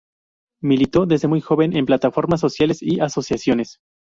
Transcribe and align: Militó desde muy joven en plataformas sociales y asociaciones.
Militó 0.63 1.05
desde 1.05 1.27
muy 1.27 1.41
joven 1.41 1.75
en 1.77 1.85
plataformas 1.85 2.39
sociales 2.39 2.79
y 2.81 3.01
asociaciones. 3.01 3.77